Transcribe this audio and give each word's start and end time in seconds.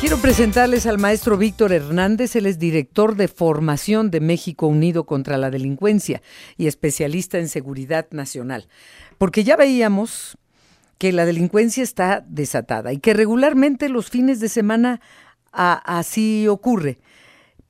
Quiero 0.00 0.18
presentarles 0.18 0.86
al 0.86 0.98
maestro 0.98 1.36
Víctor 1.36 1.72
Hernández, 1.72 2.36
él 2.36 2.46
es 2.46 2.60
director 2.60 3.16
de 3.16 3.26
formación 3.26 4.12
de 4.12 4.20
México 4.20 4.68
Unido 4.68 5.06
contra 5.06 5.36
la 5.38 5.50
Delincuencia 5.50 6.22
y 6.56 6.68
especialista 6.68 7.38
en 7.38 7.48
seguridad 7.48 8.06
nacional. 8.12 8.68
Porque 9.18 9.42
ya 9.42 9.56
veíamos 9.56 10.38
que 10.98 11.10
la 11.12 11.26
delincuencia 11.26 11.82
está 11.82 12.24
desatada 12.28 12.92
y 12.92 12.98
que 12.98 13.12
regularmente 13.12 13.88
los 13.88 14.08
fines 14.08 14.38
de 14.38 14.48
semana 14.48 15.00
así 15.52 16.46
ocurre 16.46 17.00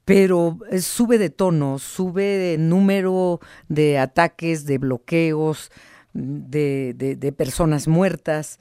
pero 0.05 0.59
sube 0.81 1.19
de 1.19 1.29
tono, 1.29 1.79
sube 1.79 2.25
de 2.25 2.57
número 2.57 3.41
de 3.69 3.99
ataques, 3.99 4.65
de 4.65 4.79
bloqueos, 4.79 5.71
de, 6.15 7.35
personas 7.37 7.89
muertas, 7.89 8.59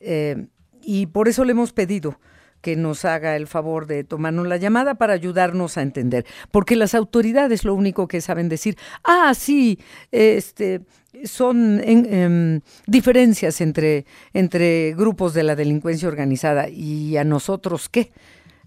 eh, 0.00 0.48
y 0.82 1.06
por 1.06 1.28
eso 1.28 1.44
le 1.44 1.52
hemos 1.52 1.72
pedido 1.72 2.18
que 2.60 2.76
nos 2.76 3.04
haga 3.04 3.36
el 3.36 3.46
favor 3.46 3.86
de 3.86 4.04
tomarnos 4.04 4.46
la 4.46 4.56
llamada 4.56 4.96
para 4.96 5.12
ayudarnos 5.12 5.76
a 5.78 5.82
entender. 5.82 6.26
Porque 6.50 6.76
las 6.76 6.94
autoridades 6.94 7.64
lo 7.64 7.74
único 7.74 8.08
que 8.08 8.20
saben 8.20 8.48
decir, 8.48 8.76
ah, 9.04 9.32
sí, 9.34 9.78
este, 10.10 10.82
son 11.24 11.80
em, 11.84 12.60
diferencias 12.86 13.60
entre, 13.60 14.06
entre 14.32 14.94
grupos 14.94 15.34
de 15.34 15.42
la 15.42 15.56
delincuencia 15.56 16.08
organizada 16.08 16.68
y 16.68 17.16
a 17.16 17.24
nosotros 17.24 17.88
qué. 17.88 18.12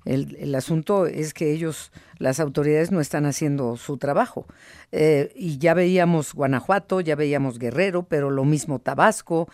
El, 0.03 0.35
el, 0.39 0.55
asunto 0.55 1.05
es 1.05 1.31
que 1.31 1.51
ellos, 1.51 1.91
las 2.17 2.39
autoridades, 2.39 2.91
no 2.91 3.01
están 3.01 3.27
haciendo 3.27 3.77
su 3.77 3.97
trabajo. 3.97 4.47
Eh, 4.91 5.31
y 5.35 5.59
ya 5.59 5.75
veíamos 5.75 6.33
Guanajuato, 6.33 7.01
ya 7.01 7.15
veíamos 7.15 7.59
Guerrero, 7.59 8.03
pero 8.03 8.31
lo 8.31 8.43
mismo 8.43 8.79
Tabasco, 8.79 9.47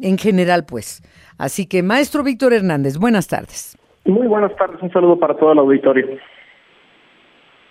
en 0.00 0.18
general, 0.18 0.64
pues. 0.64 1.02
Así 1.38 1.66
que, 1.66 1.82
maestro 1.82 2.22
Víctor 2.22 2.52
Hernández, 2.52 2.96
buenas 2.98 3.28
tardes. 3.28 3.76
Muy 4.04 4.26
buenas 4.26 4.54
tardes, 4.56 4.80
un 4.82 4.92
saludo 4.92 5.18
para 5.18 5.36
todo 5.36 5.52
el 5.52 5.58
auditorio. 5.58 6.18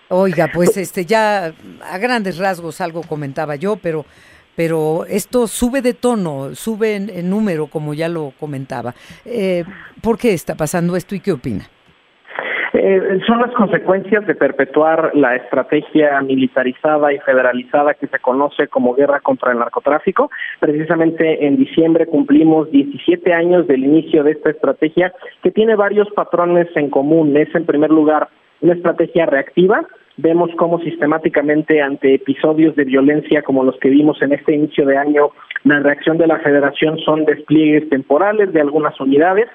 Oiga, 0.09 0.49
pues 0.53 0.77
este 0.77 1.05
ya 1.05 1.53
a 1.81 1.97
grandes 1.97 2.37
rasgos 2.37 2.81
algo 2.81 3.01
comentaba 3.01 3.55
yo, 3.55 3.77
pero 3.77 4.05
pero 4.55 5.05
esto 5.05 5.47
sube 5.47 5.81
de 5.81 5.93
tono, 5.93 6.53
sube 6.53 6.95
en, 6.95 7.29
número, 7.29 7.67
como 7.67 7.93
ya 7.93 8.07
lo 8.09 8.33
comentaba. 8.39 8.93
Eh, 9.25 9.63
¿Por 10.01 10.17
qué 10.17 10.33
está 10.33 10.55
pasando 10.55 10.95
esto 10.95 11.15
y 11.15 11.19
qué 11.19 11.31
opina? 11.31 11.67
Eh, 12.75 13.19
son 13.27 13.39
las 13.39 13.51
consecuencias 13.51 14.25
de 14.25 14.33
perpetuar 14.33 15.11
la 15.13 15.35
estrategia 15.35 16.19
militarizada 16.21 17.13
y 17.13 17.19
federalizada 17.19 17.93
que 17.93 18.07
se 18.07 18.17
conoce 18.17 18.67
como 18.67 18.95
guerra 18.95 19.19
contra 19.19 19.51
el 19.51 19.59
narcotráfico. 19.59 20.31
Precisamente 20.59 21.45
en 21.45 21.57
diciembre 21.57 22.07
cumplimos 22.07 22.71
17 22.71 23.31
años 23.31 23.67
del 23.67 23.83
inicio 23.83 24.23
de 24.23 24.31
esta 24.31 24.49
estrategia 24.49 25.13
que 25.43 25.51
tiene 25.51 25.75
varios 25.75 26.09
patrones 26.15 26.67
en 26.75 26.89
común. 26.89 27.37
Es, 27.37 27.53
en 27.53 27.67
primer 27.67 27.91
lugar, 27.91 28.29
una 28.61 28.73
estrategia 28.73 29.27
reactiva. 29.27 29.85
Vemos 30.17 30.49
cómo 30.57 30.79
sistemáticamente 30.79 31.79
ante 31.79 32.15
episodios 32.15 32.75
de 32.75 32.85
violencia 32.85 33.43
como 33.43 33.63
los 33.63 33.77
que 33.77 33.89
vimos 33.89 34.19
en 34.23 34.33
este 34.33 34.55
inicio 34.55 34.87
de 34.87 34.97
año, 34.97 35.29
la 35.63 35.79
reacción 35.79 36.17
de 36.17 36.27
la 36.27 36.39
federación 36.39 36.97
son 36.99 37.25
despliegues 37.25 37.87
temporales 37.89 38.51
de 38.51 38.61
algunas 38.61 38.99
unidades 38.99 39.47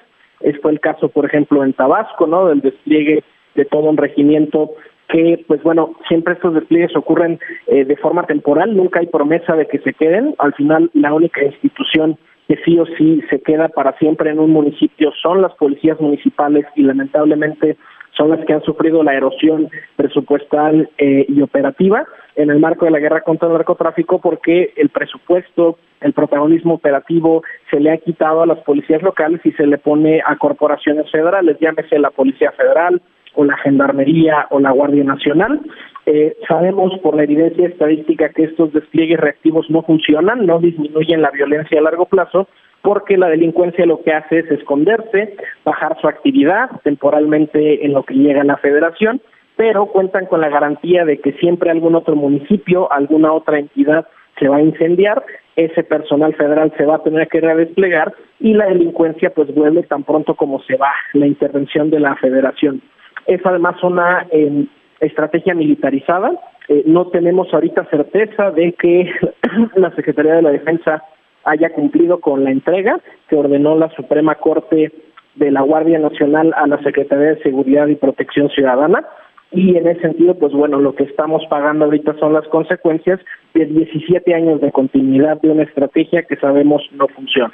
fue 0.61 0.71
el 0.71 0.79
caso, 0.79 1.09
por 1.09 1.25
ejemplo, 1.25 1.63
en 1.63 1.73
Tabasco, 1.73 2.27
¿no? 2.27 2.47
Del 2.47 2.61
despliegue 2.61 3.23
de 3.55 3.65
todo 3.65 3.89
un 3.89 3.97
regimiento 3.97 4.71
que, 5.09 5.43
pues 5.47 5.61
bueno, 5.63 5.95
siempre 6.07 6.35
estos 6.35 6.53
despliegues 6.53 6.95
ocurren 6.95 7.39
eh, 7.67 7.83
de 7.83 7.97
forma 7.97 8.23
temporal, 8.23 8.75
nunca 8.75 8.99
hay 8.99 9.07
promesa 9.07 9.55
de 9.55 9.67
que 9.67 9.79
se 9.79 9.93
queden. 9.93 10.35
Al 10.37 10.53
final, 10.53 10.91
la 10.93 11.13
única 11.13 11.43
institución 11.43 12.17
que 12.47 12.57
sí 12.65 12.79
o 12.79 12.85
sí 12.97 13.21
se 13.29 13.41
queda 13.41 13.69
para 13.69 13.97
siempre 13.97 14.31
en 14.31 14.39
un 14.39 14.51
municipio 14.51 15.11
son 15.21 15.41
las 15.41 15.53
policías 15.53 15.99
municipales 15.99 16.65
y 16.75 16.83
lamentablemente 16.83 17.77
son 18.19 18.31
las 18.31 18.45
que 18.45 18.53
han 18.53 18.61
sufrido 18.63 19.01
la 19.01 19.15
erosión 19.15 19.69
presupuestal 19.95 20.89
eh, 20.97 21.25
y 21.29 21.41
operativa 21.41 22.05
en 22.35 22.49
el 22.49 22.59
marco 22.59 22.83
de 22.83 22.91
la 22.91 22.99
guerra 22.99 23.21
contra 23.21 23.47
el 23.47 23.53
narcotráfico 23.53 24.19
porque 24.19 24.73
el 24.75 24.89
presupuesto, 24.89 25.77
el 26.01 26.11
protagonismo 26.11 26.73
operativo 26.73 27.43
se 27.71 27.79
le 27.79 27.91
ha 27.91 27.97
quitado 27.97 28.41
a 28.41 28.45
las 28.45 28.59
policías 28.59 29.01
locales 29.01 29.39
y 29.45 29.51
se 29.53 29.65
le 29.65 29.77
pone 29.77 30.21
a 30.25 30.35
corporaciones 30.35 31.09
federales, 31.09 31.57
llámese 31.61 31.97
la 31.97 32.11
Policía 32.11 32.51
Federal 32.51 33.01
o 33.35 33.45
la 33.45 33.57
Gendarmería 33.57 34.47
o 34.49 34.59
la 34.59 34.71
Guardia 34.71 35.05
Nacional. 35.05 35.61
Eh, 36.05 36.35
sabemos 36.47 36.91
por 37.01 37.15
la 37.15 37.23
evidencia 37.23 37.67
estadística 37.67 38.29
que 38.29 38.43
estos 38.43 38.73
despliegues 38.73 39.19
reactivos 39.19 39.69
no 39.69 39.81
funcionan, 39.83 40.45
no 40.45 40.59
disminuyen 40.59 41.21
la 41.21 41.31
violencia 41.31 41.79
a 41.79 41.83
largo 41.83 42.05
plazo, 42.05 42.49
porque 42.81 43.17
la 43.17 43.29
delincuencia 43.29 43.85
lo 43.85 44.01
que 44.01 44.13
hace 44.13 44.39
es 44.39 44.51
esconderse, 44.51 45.35
bajar 45.65 45.97
su 45.99 46.07
actividad 46.07 46.69
temporalmente 46.83 47.85
en 47.85 47.93
lo 47.93 48.03
que 48.03 48.13
llega 48.13 48.41
a 48.41 48.45
la 48.45 48.57
federación, 48.57 49.21
pero 49.55 49.87
cuentan 49.87 50.25
con 50.25 50.41
la 50.41 50.49
garantía 50.49 51.03
de 51.03 51.19
que 51.19 51.33
siempre 51.33 51.69
algún 51.69 51.95
otro 51.95 52.15
municipio, 52.15 52.91
alguna 52.91 53.33
otra 53.33 53.59
entidad 53.59 54.07
se 54.39 54.47
va 54.47 54.57
a 54.57 54.61
incendiar, 54.61 55.23
ese 55.55 55.83
personal 55.83 56.33
federal 56.35 56.73
se 56.77 56.85
va 56.85 56.95
a 56.95 57.03
tener 57.03 57.27
que 57.27 57.41
redesplegar 57.41 58.13
y 58.39 58.53
la 58.53 58.67
delincuencia 58.67 59.31
pues 59.31 59.53
vuelve 59.53 59.83
tan 59.83 60.03
pronto 60.03 60.35
como 60.35 60.61
se 60.63 60.77
va 60.77 60.91
la 61.13 61.27
intervención 61.27 61.89
de 61.89 61.99
la 61.99 62.15
federación. 62.15 62.81
Es 63.27 63.45
además 63.45 63.83
una 63.83 64.25
em, 64.31 64.67
estrategia 65.01 65.53
militarizada, 65.53 66.31
eh, 66.69 66.83
no 66.85 67.07
tenemos 67.07 67.53
ahorita 67.53 67.85
certeza 67.89 68.51
de 68.51 68.71
que 68.73 69.11
la 69.75 69.93
Secretaría 69.95 70.35
de 70.35 70.41
la 70.43 70.51
Defensa 70.51 71.03
haya 71.43 71.69
cumplido 71.71 72.19
con 72.19 72.43
la 72.43 72.51
entrega 72.51 72.99
que 73.27 73.35
ordenó 73.35 73.75
la 73.75 73.89
Suprema 73.95 74.35
Corte 74.35 74.91
de 75.35 75.51
la 75.51 75.61
Guardia 75.61 75.99
Nacional 75.99 76.53
a 76.55 76.67
la 76.67 76.81
Secretaría 76.83 77.35
de 77.35 77.43
Seguridad 77.43 77.87
y 77.87 77.95
Protección 77.95 78.49
Ciudadana. 78.49 79.05
Y 79.51 79.75
en 79.75 79.87
ese 79.87 80.01
sentido, 80.01 80.35
pues 80.37 80.53
bueno, 80.53 80.79
lo 80.79 80.93
que 80.93 81.03
estamos 81.03 81.41
pagando 81.49 81.85
ahorita 81.85 82.15
son 82.19 82.33
las 82.33 82.47
consecuencias 82.49 83.19
de 83.53 83.65
17 83.65 84.33
años 84.35 84.61
de 84.61 84.71
continuidad 84.71 85.41
de 85.41 85.49
una 85.49 85.63
estrategia 85.63 86.23
que 86.23 86.35
sabemos 86.35 86.83
no 86.91 87.07
funciona. 87.07 87.53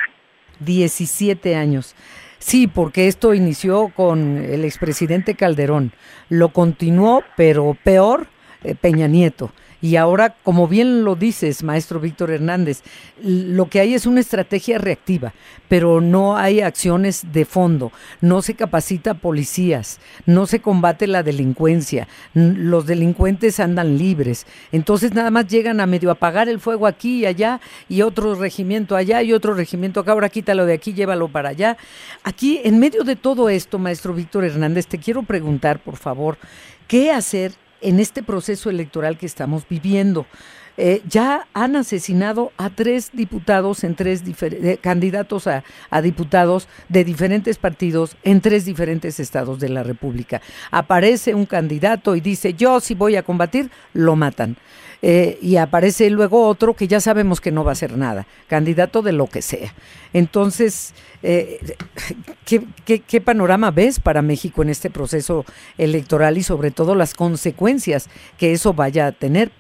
17 0.60 1.56
años. 1.56 1.96
Sí, 2.38 2.68
porque 2.68 3.08
esto 3.08 3.34
inició 3.34 3.92
con 3.96 4.38
el 4.38 4.66
expresidente 4.66 5.36
Calderón, 5.36 5.92
lo 6.30 6.50
continuó, 6.50 7.24
pero 7.38 7.76
peor, 7.84 8.28
eh, 8.64 8.76
Peña 8.80 9.08
Nieto. 9.08 9.52
Y 9.86 9.98
ahora, 9.98 10.36
como 10.42 10.68
bien 10.68 11.04
lo 11.04 11.16
dices, 11.16 11.62
maestro 11.62 12.00
Víctor 12.00 12.32
Hernández, 12.32 12.82
lo 13.22 13.70
que 13.70 13.80
hay 13.80 13.94
es 13.94 14.08
una 14.08 14.20
estrategia 14.20 14.80
reactiva, 14.80 15.36
pero 15.70 16.02
no 16.02 16.38
hay 16.38 16.62
acciones 16.62 17.32
de 17.32 17.46
fondo, 17.46 17.92
no 18.20 18.42
se 18.42 18.56
capacita 18.56 19.14
policías, 19.14 20.00
no 20.26 20.48
se 20.48 20.60
combate 20.60 21.06
la 21.06 21.22
delincuencia, 21.22 22.08
los 22.34 22.88
delincuentes 22.88 23.60
andan 23.60 24.00
libres, 24.00 24.48
entonces 24.72 25.14
nada 25.14 25.30
más 25.30 25.46
llegan 25.46 25.80
a 25.80 25.86
medio 25.86 26.10
apagar 26.10 26.50
el 26.50 26.60
fuego 26.60 26.88
aquí 26.88 27.20
y 27.20 27.26
allá 27.28 27.62
y 27.88 28.02
otro 28.02 28.34
regimiento 28.34 28.96
allá 28.96 29.22
y 29.22 29.34
otro 29.34 29.54
regimiento 29.54 30.00
acá, 30.00 30.14
ahora 30.14 30.30
quítalo 30.30 30.66
de 30.66 30.74
aquí, 30.74 30.96
llévalo 30.96 31.28
para 31.28 31.50
allá. 31.50 31.78
Aquí, 32.24 32.60
en 32.64 32.80
medio 32.80 33.04
de 33.04 33.16
todo 33.16 33.50
esto, 33.50 33.78
maestro 33.78 34.16
Víctor 34.16 34.46
Hernández, 34.46 34.88
te 34.88 34.98
quiero 34.98 35.22
preguntar, 35.22 35.78
por 35.78 35.98
favor, 35.98 36.40
¿qué 36.88 37.12
hacer 37.12 37.54
en 37.86 38.00
este 38.00 38.24
proceso 38.24 38.70
electoral 38.70 39.18
que 39.18 39.28
estamos 39.28 39.68
viviendo. 39.70 40.26
Eh, 40.78 41.02
ya 41.08 41.48
han 41.54 41.78
asesinado 41.78 42.52
a 42.58 42.70
tres 42.70 43.12
diputados 43.14 43.86
en 43.86 43.96
tres 43.96 44.24
eh, 44.42 44.78
candidatos 44.82 45.48
a, 45.48 45.64
diputados 46.02 46.68
de 46.90 47.06
diferentes 47.06 47.58
partidos 47.58 48.18
en 48.24 48.42
tres 48.42 48.66
diferentes 48.66 49.22
estados 49.22 49.60
de 49.60 49.70
la 49.70 49.84
República. 49.84 50.42
Aparece 50.72 51.34
un 51.34 51.46
candidato 51.46 52.16
y 52.18 52.22
dice 52.22 52.56
yo 52.56 52.82
si 52.82 52.94
voy 52.94 53.16
a 53.16 53.24
combatir, 53.24 53.72
lo 53.94 54.18
matan. 54.18 54.58
Eh, 55.02 55.38
y 55.42 55.58
aparece 55.58 56.10
luego 56.10 56.48
otro 56.48 56.74
que 56.74 56.88
ya 56.88 57.00
sabemos 57.00 57.42
que 57.42 57.52
no 57.52 57.64
va 57.64 57.72
a 57.72 57.74
hacer 57.74 57.98
nada, 57.98 58.28
candidato 58.48 59.02
de 59.02 59.12
lo 59.12 59.28
que 59.28 59.42
sea. 59.42 59.74
Entonces, 60.14 60.94
¿qué, 61.22 62.64
qué 62.86 63.22
panorama 63.22 63.72
ves 63.72 64.00
para 64.00 64.22
México 64.22 64.62
en 64.62 64.70
este 64.70 64.90
proceso 64.90 65.46
electoral 65.78 66.38
y 66.38 66.44
sobre 66.44 66.72
todo 66.72 66.96
las 66.96 67.14
consecuencias 67.14 68.10
que 68.38 68.54
eso 68.54 68.74
vaya 68.74 69.08
a 69.08 69.12
tener? 69.12 69.52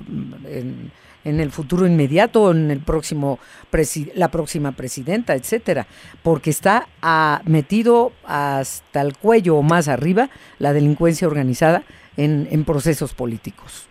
En, 0.48 1.40
el 1.40 1.52
futuro 1.52 1.88
inmediato, 1.88 2.52
en 2.52 2.70
el 2.70 2.82
próximo 2.82 3.40
la 4.14 4.30
próxima 4.30 4.74
presidenta, 4.74 5.34
etcétera, 5.34 5.88
porque 6.22 6.52
está 6.52 6.88
metido 7.46 8.12
hasta 8.26 9.02
el 9.02 9.18
cuello 9.18 9.56
o 9.58 9.64
más 9.64 9.88
arriba 9.88 10.30
la 10.60 10.72
delincuencia 10.72 11.28
organizada 11.28 11.84
en 12.16 12.64
procesos 12.64 13.16
políticos 13.16 13.90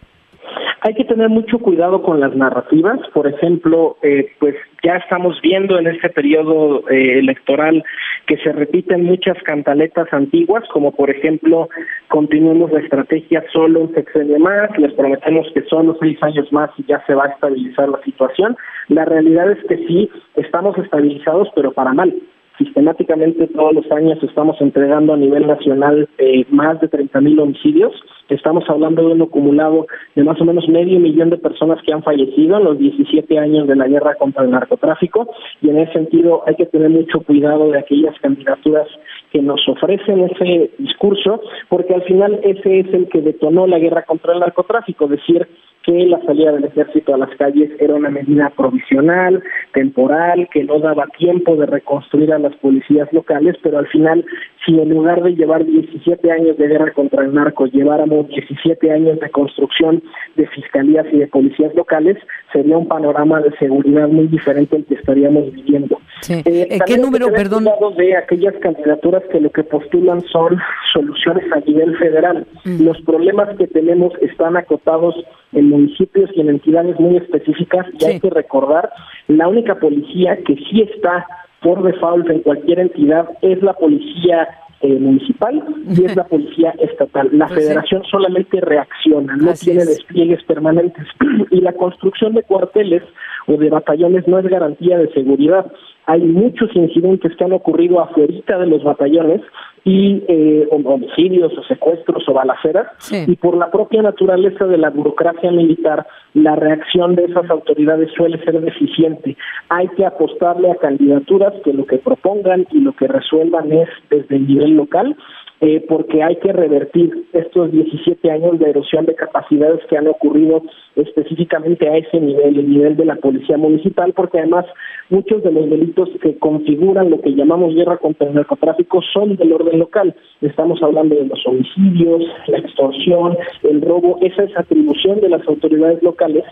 hay 0.84 0.92
que 0.94 1.04
tener 1.04 1.30
mucho 1.30 1.58
cuidado 1.60 2.02
con 2.02 2.20
las 2.20 2.36
narrativas. 2.36 3.00
Por 3.14 3.26
ejemplo, 3.26 3.96
eh, 4.02 4.30
pues 4.38 4.54
ya 4.82 4.96
estamos 4.96 5.40
viendo 5.40 5.78
en 5.78 5.86
este 5.86 6.10
periodo 6.10 6.86
eh, 6.90 7.20
electoral 7.20 7.82
que 8.26 8.36
se 8.36 8.52
repiten 8.52 9.02
muchas 9.02 9.42
cantaletas 9.44 10.12
antiguas, 10.12 10.62
como 10.70 10.92
por 10.92 11.08
ejemplo, 11.08 11.70
continuemos 12.08 12.70
la 12.70 12.80
estrategia 12.80 13.42
solo 13.50 13.80
un 13.80 13.94
sexenio 13.94 14.38
más, 14.38 14.76
les 14.76 14.92
prometemos 14.92 15.46
que 15.54 15.62
solo 15.62 15.96
seis 16.00 16.22
años 16.22 16.52
más 16.52 16.70
y 16.76 16.84
ya 16.84 17.02
se 17.06 17.14
va 17.14 17.24
a 17.24 17.28
estabilizar 17.28 17.88
la 17.88 18.02
situación. 18.02 18.54
La 18.88 19.06
realidad 19.06 19.50
es 19.52 19.64
que 19.66 19.78
sí, 19.86 20.10
estamos 20.36 20.76
estabilizados, 20.76 21.48
pero 21.54 21.72
para 21.72 21.94
mal 21.94 22.14
sistemáticamente 22.58 23.48
todos 23.48 23.74
los 23.74 23.90
años 23.90 24.22
estamos 24.22 24.60
entregando 24.60 25.14
a 25.14 25.16
nivel 25.16 25.46
nacional 25.46 26.08
eh, 26.18 26.44
más 26.50 26.80
de 26.80 26.88
30 26.88 27.20
mil 27.20 27.40
homicidios. 27.40 27.92
Estamos 28.28 28.64
hablando 28.68 29.06
de 29.06 29.14
un 29.14 29.22
acumulado 29.22 29.86
de 30.14 30.24
más 30.24 30.40
o 30.40 30.44
menos 30.44 30.68
medio 30.68 30.98
millón 30.98 31.30
de 31.30 31.38
personas 31.38 31.78
que 31.84 31.92
han 31.92 32.02
fallecido 32.02 32.56
en 32.56 32.64
los 32.64 32.78
17 32.78 33.38
años 33.38 33.66
de 33.66 33.76
la 33.76 33.88
guerra 33.88 34.14
contra 34.14 34.44
el 34.44 34.50
narcotráfico 34.50 35.28
y 35.60 35.70
en 35.70 35.78
ese 35.78 35.92
sentido 35.92 36.42
hay 36.46 36.54
que 36.54 36.66
tener 36.66 36.90
mucho 36.90 37.20
cuidado 37.20 37.70
de 37.70 37.78
aquellas 37.78 38.18
candidaturas 38.20 38.88
que 39.30 39.42
nos 39.42 39.60
ofrecen 39.68 40.20
ese 40.20 40.70
discurso 40.78 41.40
porque 41.68 41.94
al 41.94 42.02
final 42.02 42.40
ese 42.42 42.80
es 42.80 42.94
el 42.94 43.08
que 43.08 43.20
detonó 43.20 43.66
la 43.66 43.78
guerra 43.78 44.02
contra 44.02 44.32
el 44.32 44.40
narcotráfico, 44.40 45.06
decir 45.06 45.46
que 45.84 46.06
la 46.06 46.20
salida 46.22 46.52
del 46.52 46.64
ejército 46.64 47.14
a 47.14 47.18
las 47.18 47.30
calles 47.36 47.70
era 47.78 47.94
una 47.94 48.08
medida 48.08 48.50
provisional, 48.56 49.42
temporal, 49.72 50.48
que 50.50 50.64
no 50.64 50.78
daba 50.78 51.06
tiempo 51.18 51.56
de 51.56 51.66
reconstruir 51.66 52.32
a 52.32 52.38
las 52.38 52.54
policías 52.56 53.12
locales, 53.12 53.56
pero 53.62 53.78
al 53.78 53.86
final, 53.88 54.24
si 54.64 54.78
en 54.80 54.88
lugar 54.88 55.22
de 55.22 55.34
llevar 55.34 55.64
17 55.64 56.30
años 56.30 56.56
de 56.56 56.68
guerra 56.68 56.92
contra 56.92 57.24
el 57.24 57.34
narco, 57.34 57.66
lleváramos 57.66 58.28
17 58.28 58.90
años 58.90 59.20
de 59.20 59.30
construcción 59.30 60.02
de 60.36 60.46
fiscalías 60.48 61.06
y 61.12 61.18
de 61.18 61.26
policías 61.26 61.74
locales, 61.74 62.16
sería 62.52 62.78
un 62.78 62.88
panorama 62.88 63.40
de 63.40 63.54
seguridad 63.58 64.08
muy 64.08 64.26
diferente 64.26 64.76
al 64.76 64.84
que 64.84 64.94
estaríamos 64.94 65.52
viviendo. 65.52 65.98
Sí. 66.24 66.42
Eh, 66.46 66.78
¿Qué 66.86 66.96
número, 66.96 67.30
perdón? 67.30 67.66
de 67.98 68.16
aquellas 68.16 68.54
candidaturas 68.62 69.22
que 69.30 69.40
lo 69.40 69.50
que 69.50 69.62
postulan 69.62 70.22
son 70.22 70.58
soluciones 70.94 71.44
a 71.52 71.60
nivel 71.60 71.94
federal. 71.98 72.46
Mm. 72.64 72.82
Los 72.82 72.98
problemas 73.02 73.54
que 73.58 73.66
tenemos 73.66 74.14
están 74.22 74.56
acotados 74.56 75.14
en 75.52 75.68
municipios 75.68 76.30
y 76.34 76.40
en 76.40 76.48
entidades 76.48 76.98
muy 76.98 77.18
específicas 77.18 77.86
y 77.98 78.04
hay 78.06 78.20
que 78.20 78.30
recordar, 78.30 78.90
la 79.28 79.48
única 79.48 79.74
policía 79.74 80.38
que 80.46 80.56
sí 80.56 80.80
está 80.80 81.26
por 81.60 81.82
default 81.82 82.30
en 82.30 82.40
cualquier 82.40 82.78
entidad 82.78 83.28
es 83.42 83.62
la 83.62 83.74
policía 83.74 84.48
eh, 84.80 84.98
municipal 84.98 85.62
y 85.88 86.04
es 86.04 86.16
la 86.16 86.24
policía 86.24 86.74
estatal. 86.78 87.28
La 87.32 87.46
pues 87.48 87.60
federación 87.60 88.02
solamente 88.10 88.60
reacciona, 88.60 89.36
no 89.36 89.52
tiene 89.52 89.84
despliegues 89.84 90.42
permanentes 90.44 91.06
y 91.50 91.60
la 91.60 91.72
construcción 91.72 92.34
de 92.34 92.42
cuarteles 92.42 93.02
o 93.46 93.56
de 93.56 93.70
batallones 93.70 94.26
no 94.26 94.38
es 94.38 94.46
garantía 94.46 94.98
de 94.98 95.10
seguridad. 95.12 95.70
Hay 96.06 96.20
muchos 96.22 96.74
incidentes 96.74 97.34
que 97.36 97.44
han 97.44 97.52
ocurrido 97.52 98.00
afuera 98.00 98.58
de 98.58 98.66
los 98.66 98.84
batallones 98.84 99.40
y 99.84 100.22
eh, 100.28 100.66
homicidios 100.70 101.52
o 101.58 101.62
secuestros 101.64 102.26
o 102.28 102.32
balaceras 102.32 102.86
y 103.26 103.36
por 103.36 103.56
la 103.56 103.70
propia 103.70 104.02
naturaleza 104.02 104.66
de 104.66 104.78
la 104.78 104.90
burocracia 104.90 105.50
militar 105.50 106.06
la 106.32 106.56
reacción 106.56 107.14
de 107.14 107.24
esas 107.24 107.48
autoridades 107.50 108.10
suele 108.16 108.42
ser 108.44 108.60
deficiente. 108.60 109.36
Hay 109.68 109.88
que 109.88 110.06
apostarle 110.06 110.70
a 110.70 110.76
candidaturas 110.76 111.52
que 111.64 111.74
lo 111.74 111.86
que 111.86 111.98
propongan 111.98 112.66
y 112.70 112.80
lo 112.80 112.92
que 112.94 113.08
resuelvan 113.08 113.72
es 113.72 113.88
desde 114.10 114.36
el 114.36 114.46
nivel 114.46 114.76
local 114.76 115.16
eh, 115.60 115.84
porque 115.88 116.22
hay 116.22 116.36
que 116.36 116.52
revertir 116.52 117.26
estos 117.32 117.70
17 117.70 118.30
años 118.30 118.58
de 118.58 118.70
erosión 118.70 119.06
de 119.06 119.14
capacidades 119.14 119.80
que 119.88 119.96
han 119.96 120.08
ocurrido 120.08 120.62
específicamente 120.96 121.88
a 121.88 121.96
ese 121.96 122.20
nivel, 122.20 122.58
el 122.58 122.70
nivel 122.70 122.96
de 122.96 123.04
la 123.04 123.16
policía 123.16 123.56
municipal, 123.56 124.12
porque 124.12 124.38
además 124.38 124.64
muchos 125.10 125.42
de 125.42 125.52
los 125.52 125.68
delitos 125.68 126.08
que 126.22 126.38
configuran 126.38 127.10
lo 127.10 127.20
que 127.20 127.34
llamamos 127.34 127.74
guerra 127.74 127.98
contra 127.98 128.28
el 128.28 128.34
narcotráfico 128.34 129.00
son 129.12 129.36
del 129.36 129.52
orden 129.52 129.78
local. 129.78 130.14
Estamos 130.40 130.82
hablando 130.82 131.14
de 131.14 131.26
los 131.26 131.46
homicidios, 131.46 132.22
la 132.46 132.58
extorsión, 132.58 133.36
el 133.62 133.80
robo, 133.82 134.18
esa 134.22 134.44
es 134.44 134.56
atribución 134.56 135.20
de 135.20 135.28
las 135.28 135.46
autoridades 135.46 136.02
locales 136.02 136.44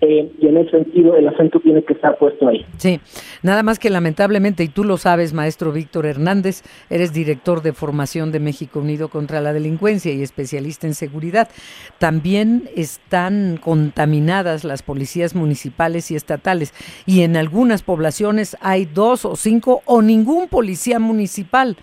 eh, 0.00 0.30
y 0.40 0.46
en 0.46 0.56
ese 0.58 0.70
sentido 0.70 1.16
el 1.16 1.28
acento 1.28 1.60
tiene 1.60 1.82
que 1.82 1.94
estar 1.94 2.16
puesto 2.18 2.48
ahí. 2.48 2.64
Sí, 2.76 3.00
nada 3.42 3.62
más 3.62 3.78
que 3.78 3.90
lamentablemente, 3.90 4.64
y 4.64 4.68
tú 4.68 4.84
lo 4.84 4.96
sabes, 4.96 5.32
maestro 5.32 5.72
Víctor 5.72 6.06
Hernández, 6.06 6.62
eres 6.90 7.12
director 7.12 7.62
de 7.62 7.72
formación 7.72 8.32
de 8.32 8.40
México 8.40 8.80
Unido 8.80 9.08
contra 9.08 9.40
la 9.40 9.52
Delincuencia 9.52 10.12
y 10.12 10.22
especialista 10.22 10.86
en 10.86 10.94
seguridad, 10.94 11.48
también 11.98 12.64
están 12.76 13.58
contaminadas 13.88 14.64
las 14.64 14.82
policías 14.82 15.34
municipales 15.34 16.10
y 16.10 16.14
estatales 16.14 16.74
y 17.06 17.22
en 17.22 17.36
algunas 17.38 17.82
poblaciones 17.82 18.54
hay 18.60 18.84
dos 18.84 19.24
o 19.24 19.34
cinco 19.34 19.80
o 19.86 20.02
ningún 20.02 20.48
policía 20.48 20.98
municipal. 20.98 21.76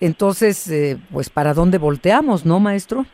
Entonces, 0.00 0.68
eh, 0.68 0.96
pues, 1.12 1.30
¿para 1.30 1.54
dónde 1.54 1.78
volteamos, 1.78 2.44
no, 2.44 2.58
maestro? 2.58 3.06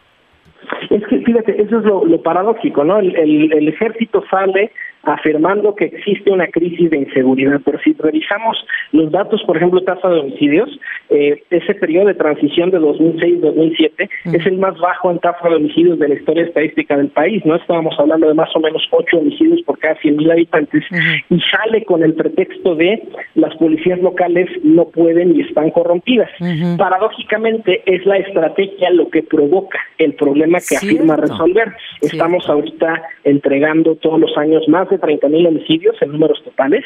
Es 0.89 1.03
que, 1.07 1.19
fíjate, 1.19 1.61
eso 1.63 1.81
es 1.81 1.85
lo, 1.85 2.23
paradójico, 2.23 2.83
¿no? 2.83 2.99
el, 2.99 3.15
el 3.15 3.69
ejército 3.69 4.25
sale 4.31 4.73
afirmando 5.03 5.75
que 5.75 5.87
existe 5.87 6.31
una 6.31 6.47
crisis 6.49 6.91
de 6.91 6.99
inseguridad. 6.99 7.61
Pero 7.65 7.79
si 7.81 7.95
revisamos 7.99 8.57
los 8.93 9.11
datos, 9.11 9.43
por 9.47 9.57
ejemplo, 9.57 9.81
tasa 9.83 10.09
de 10.09 10.21
homicidios, 10.21 10.69
eh, 11.09 11.43
ese 11.51 11.75
periodo 11.75 12.07
de 12.07 12.15
transición 12.15 12.71
de 12.71 12.79
2006-2007 12.81 14.11
es 14.33 14.47
el 14.47 14.59
más 14.59 14.77
bajo 14.79 15.11
en 15.11 15.19
tasa 15.19 15.49
de 15.49 15.57
homicidios 15.57 15.99
de 15.99 16.09
la 16.09 16.15
historia 16.15 16.45
estadística 16.45 16.97
del 16.97 17.09
país. 17.09 17.45
No 17.45 17.57
estábamos 17.57 17.95
hablando 17.99 18.29
de 18.29 18.35
más 18.35 18.55
o 18.55 18.61
menos 18.61 18.87
8 18.91 19.19
homicidios 19.19 19.63
por 19.63 19.79
cada 19.79 19.97
100.000 19.97 20.33
habitantes 20.33 20.85
y 21.31 21.41
sale 21.41 21.85
con 21.85 22.03
el 22.03 22.15
pretexto 22.15 22.75
de 22.75 23.03
las 23.35 23.55
policías 23.57 24.01
locales 24.01 24.49
no 24.63 24.87
pueden 24.87 25.37
y 25.37 25.43
están 25.43 25.71
corrompidas. 25.71 26.31
Paradójicamente 26.77 27.83
es 27.87 28.05
la 28.07 28.19
estrategia 28.19 28.91
lo 28.91 29.09
que 29.09 29.23
provoca 29.23 29.79
el 29.99 30.15
problema 30.15 30.59
que 30.67 30.77
afirma 30.77 31.17
resolver. 31.17 31.73
Estamos 32.01 32.49
ahorita 32.49 33.03
entregando 33.25 33.97
todos 33.97 34.21
los 34.21 34.37
años 34.37 34.69
más 34.69 34.90
de 34.91 34.99
30 34.99 35.29
mil 35.29 35.47
homicidios 35.47 35.97
en 36.01 36.13
números 36.13 36.43
totales. 36.45 36.85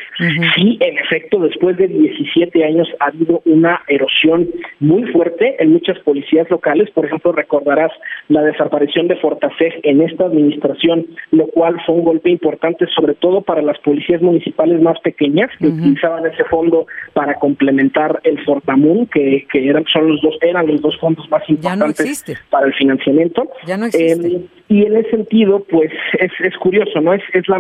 y 0.57 0.79
en 0.81 0.99
efecto, 0.99 1.39
después 1.41 1.77
de 1.77 1.89
17 1.89 2.65
años 2.65 2.89
ha 3.01 3.07
habido 3.07 3.43
una 3.45 3.81
erosión 3.89 4.49
muy 4.81 5.05
fuerte 5.13 5.57
en 5.59 5.73
muchas 5.73 5.99
policías 6.01 6.49
locales. 6.51 6.91
Por 6.91 7.07
ejemplo, 7.07 7.33
recordarás 7.33 7.93
la 8.29 8.43
desaparición 8.43 9.09
de 9.09 9.17
Fortaseg 9.17 9.81
en 9.83 10.03
esta 10.03 10.27
administración, 10.27 11.07
lo 11.31 11.47
cual 11.49 11.81
fue 11.85 11.95
un 11.97 12.05
golpe 12.05 12.31
importante, 12.31 12.87
sobre 12.95 13.15
todo 13.15 13.43
para 13.43 13.63
las 13.63 13.79
policías 13.79 14.23
municipales 14.23 14.81
más 14.81 14.99
pequeñas 15.01 15.51
que 15.59 15.69
utilizaban 15.69 16.27
ese 16.27 16.45
fondo 16.45 16.87
para 17.13 17.35
complementar 17.35 18.21
el 18.25 18.43
Fortamun, 18.45 19.07
que, 19.07 19.47
que 19.53 19.69
eran 19.69 19.85
son 19.93 20.09
los 20.09 20.21
dos 20.23 20.37
eran 20.41 20.67
los 20.67 20.81
dos 20.81 20.97
fondos 20.99 21.29
más 21.31 21.43
importantes 21.49 22.25
para 22.51 22.67
el 22.67 22.75
financiamiento. 22.75 23.49
Ya 23.67 23.77
no 23.77 23.87
existe. 23.87 24.29
Eh, 24.29 24.47
y 24.69 24.87
en 24.87 24.97
ese 24.97 25.11
sentido, 25.11 25.63
pues 25.71 25.93
es, 26.19 26.33
es 26.41 26.57
curioso, 26.57 27.01
¿no? 27.01 27.13
Es, 27.13 27.23
es 27.33 27.47
la 27.49 27.59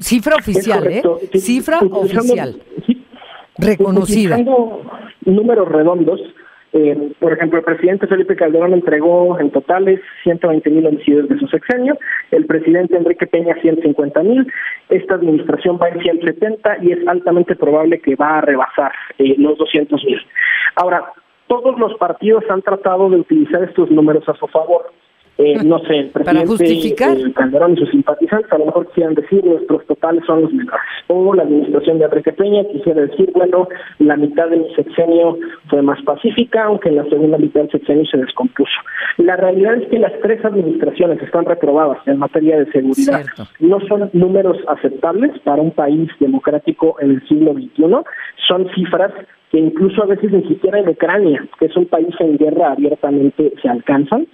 Cifra 0.00 0.36
oficial, 0.36 0.86
¿eh? 0.86 1.02
Cifra 1.34 1.78
oficial. 1.80 2.60
Reconocida. 3.58 4.38
números 5.24 5.68
redondos, 5.68 6.20
eh, 6.72 7.12
por 7.18 7.32
ejemplo, 7.32 7.58
el 7.58 7.64
presidente 7.64 8.06
Felipe 8.06 8.36
Calderón 8.36 8.74
entregó 8.74 9.38
en 9.38 9.50
totales 9.50 10.00
120 10.22 10.68
mil 10.70 10.86
homicidios 10.86 11.28
de 11.28 11.38
su 11.38 11.46
sexenio, 11.48 11.98
el 12.30 12.44
presidente 12.44 12.96
Enrique 12.96 13.26
Peña 13.26 13.54
150 13.60 14.22
mil, 14.22 14.46
esta 14.90 15.14
administración 15.14 15.78
va 15.82 15.88
en 15.88 16.00
170 16.00 16.78
y 16.82 16.92
es 16.92 17.08
altamente 17.08 17.56
probable 17.56 18.00
que 18.00 18.16
va 18.16 18.38
a 18.38 18.40
rebasar 18.42 18.92
eh, 19.18 19.34
los 19.38 19.56
200 19.56 20.04
mil. 20.04 20.20
Ahora, 20.76 21.12
todos 21.46 21.78
los 21.78 21.94
partidos 21.94 22.44
han 22.50 22.60
tratado 22.60 23.08
de 23.08 23.16
utilizar 23.16 23.64
estos 23.64 23.90
números 23.90 24.28
a 24.28 24.34
su 24.34 24.46
favor 24.48 24.92
eh, 25.38 25.62
no 25.64 25.78
sé, 25.80 25.98
el 25.98 26.10
presidente 26.10 26.88
eh, 26.88 27.32
Calderón 27.32 27.74
y 27.74 27.76
sus 27.76 27.90
simpatizantes 27.90 28.52
a 28.52 28.58
lo 28.58 28.66
mejor 28.66 28.88
quisieran 28.88 29.14
decir 29.14 29.44
nuestros 29.44 29.86
totales 29.86 30.24
son 30.26 30.42
los 30.42 30.52
menores. 30.52 30.80
O 31.06 31.32
la 31.32 31.44
administración 31.44 32.00
de 32.00 32.06
Enrique 32.06 32.32
Peña 32.32 32.64
quisiera 32.64 33.02
decir, 33.02 33.30
bueno, 33.34 33.68
la 34.00 34.16
mitad 34.16 34.48
de 34.48 34.56
mi 34.56 34.74
sexenio 34.74 35.38
fue 35.68 35.80
más 35.82 36.02
pacífica, 36.02 36.64
aunque 36.64 36.88
en 36.88 36.96
la 36.96 37.04
segunda 37.04 37.38
mitad 37.38 37.60
del 37.60 37.70
sexenio 37.70 38.04
se 38.06 38.18
descompuso. 38.18 38.80
La 39.18 39.36
realidad 39.36 39.76
es 39.76 39.88
que 39.88 40.00
las 40.00 40.12
tres 40.22 40.44
administraciones 40.44 41.22
están 41.22 41.44
reprobadas 41.44 41.98
en 42.06 42.18
materia 42.18 42.58
de 42.58 42.72
seguridad. 42.72 43.24
No 43.60 43.78
son 43.86 44.10
números 44.14 44.56
aceptables 44.66 45.38
para 45.44 45.62
un 45.62 45.70
país 45.70 46.10
democrático 46.18 46.96
en 47.00 47.12
el 47.12 47.28
siglo 47.28 47.52
XXI, 47.52 47.84
son 48.48 48.68
cifras 48.74 49.12
que 49.50 49.58
incluso 49.58 50.02
a 50.02 50.06
veces 50.06 50.30
ni 50.30 50.42
siquiera 50.46 50.80
en 50.80 50.88
Ucrania, 50.88 51.46
que 51.58 51.66
es 51.66 51.76
un 51.76 51.86
país 51.86 52.14
en 52.18 52.36
guerra 52.36 52.72
abiertamente, 52.72 53.52
se 53.62 53.68
alcanzan. 53.68 54.26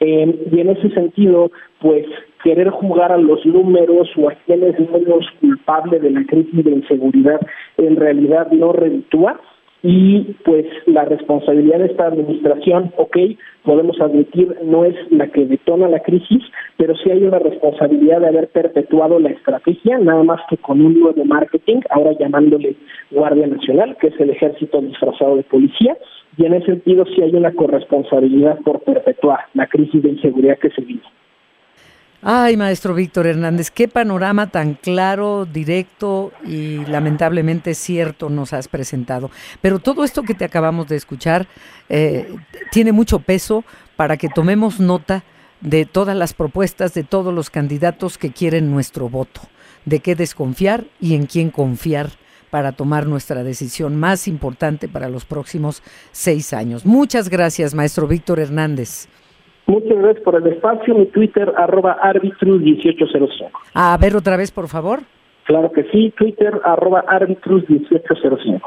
Eh, 0.00 0.48
y 0.50 0.60
en 0.60 0.70
ese 0.70 0.90
sentido, 0.90 1.50
pues 1.80 2.06
querer 2.42 2.70
jugar 2.70 3.12
a 3.12 3.18
los 3.18 3.44
números 3.44 4.08
o 4.16 4.30
a 4.30 4.34
quién 4.46 4.62
es 4.64 4.78
menos 4.78 5.26
culpable 5.40 5.98
de 5.98 6.10
la 6.10 6.24
crisis 6.24 6.64
de 6.64 6.70
inseguridad 6.70 7.40
en 7.76 7.96
realidad 7.96 8.50
no 8.50 8.72
reditúa 8.72 9.38
y 9.82 10.36
pues 10.44 10.66
la 10.86 11.04
responsabilidad 11.04 11.78
de 11.78 11.86
esta 11.86 12.06
administración, 12.06 12.92
ok, 12.96 13.16
podemos 13.64 14.00
admitir, 14.00 14.54
no 14.62 14.84
es 14.84 14.94
la 15.10 15.28
que 15.28 15.46
detona 15.46 15.88
la 15.88 16.00
crisis, 16.00 16.42
pero 16.76 16.94
sí 16.96 17.10
hay 17.10 17.22
una 17.22 17.38
responsabilidad 17.38 18.20
de 18.20 18.28
haber 18.28 18.48
perpetuado 18.48 19.18
la 19.18 19.30
estrategia, 19.30 19.98
nada 19.98 20.22
más 20.22 20.40
que 20.50 20.58
con 20.58 20.80
un 20.80 21.00
nuevo 21.00 21.24
marketing, 21.24 21.80
ahora 21.90 22.12
llamándole 22.18 22.76
Guardia 23.10 23.46
Nacional, 23.46 23.96
que 24.00 24.08
es 24.08 24.20
el 24.20 24.30
ejército 24.30 24.80
disfrazado 24.80 25.36
de 25.36 25.44
policía, 25.44 25.96
y 26.36 26.44
en 26.44 26.54
ese 26.54 26.66
sentido 26.66 27.04
sí 27.06 27.22
hay 27.22 27.34
una 27.34 27.52
corresponsabilidad 27.52 28.58
por 28.60 28.80
perpetuar 28.80 29.40
la 29.54 29.66
crisis 29.66 30.02
de 30.02 30.10
inseguridad 30.10 30.58
que 30.58 30.70
se 30.70 30.82
vive. 30.82 31.02
Ay, 32.22 32.58
maestro 32.58 32.92
Víctor 32.92 33.26
Hernández, 33.26 33.70
qué 33.70 33.88
panorama 33.88 34.48
tan 34.48 34.74
claro, 34.74 35.46
directo 35.46 36.32
y 36.44 36.84
lamentablemente 36.84 37.74
cierto 37.74 38.28
nos 38.28 38.52
has 38.52 38.68
presentado. 38.68 39.30
Pero 39.62 39.78
todo 39.78 40.04
esto 40.04 40.22
que 40.22 40.34
te 40.34 40.44
acabamos 40.44 40.86
de 40.88 40.96
escuchar 40.96 41.48
eh, 41.88 42.28
tiene 42.70 42.92
mucho 42.92 43.20
peso 43.20 43.64
para 43.96 44.18
que 44.18 44.28
tomemos 44.28 44.80
nota 44.80 45.24
de 45.62 45.86
todas 45.86 46.14
las 46.14 46.34
propuestas 46.34 46.92
de 46.92 47.04
todos 47.04 47.32
los 47.32 47.48
candidatos 47.48 48.18
que 48.18 48.32
quieren 48.32 48.70
nuestro 48.70 49.08
voto, 49.08 49.40
de 49.86 50.00
qué 50.00 50.14
desconfiar 50.14 50.84
y 51.00 51.14
en 51.14 51.24
quién 51.24 51.50
confiar 51.50 52.10
para 52.50 52.72
tomar 52.72 53.06
nuestra 53.06 53.42
decisión 53.44 53.96
más 53.96 54.28
importante 54.28 54.88
para 54.88 55.08
los 55.08 55.24
próximos 55.24 55.82
seis 56.12 56.52
años. 56.52 56.84
Muchas 56.84 57.30
gracias, 57.30 57.72
maestro 57.72 58.06
Víctor 58.06 58.40
Hernández. 58.40 59.08
Muchas 59.70 59.98
gracias 59.98 60.24
por 60.24 60.34
el 60.34 60.46
espacio. 60.48 60.96
Mi 60.96 61.06
Twitter, 61.06 61.52
arroba 61.56 61.96
arbitrus1805. 62.02 63.50
A 63.74 63.96
ver 63.98 64.16
otra 64.16 64.36
vez, 64.36 64.50
por 64.50 64.66
favor. 64.66 65.02
Claro 65.44 65.70
que 65.70 65.84
sí, 65.92 66.12
Twitter, 66.18 66.60
arroba 66.64 67.04
arbitrus1805. 67.06 68.60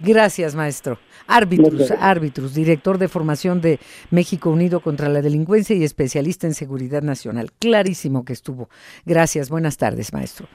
Gracias, 0.00 0.54
maestro. 0.54 0.98
Arbitrus, 1.26 1.90
Arbitrus, 1.92 2.54
director 2.54 2.98
de 2.98 3.08
formación 3.08 3.60
de 3.60 3.78
México 4.10 4.50
Unido 4.50 4.80
contra 4.80 5.08
la 5.08 5.22
Delincuencia 5.22 5.76
y 5.76 5.84
especialista 5.84 6.46
en 6.46 6.54
seguridad 6.54 7.02
nacional. 7.02 7.50
Clarísimo 7.58 8.24
que 8.24 8.32
estuvo. 8.32 8.68
Gracias, 9.06 9.48
buenas 9.48 9.78
tardes, 9.78 10.12
maestro. 10.12 10.48